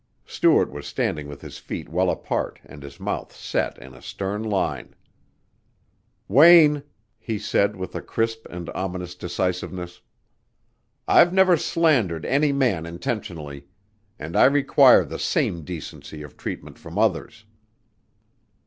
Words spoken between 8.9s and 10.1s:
decisiveness,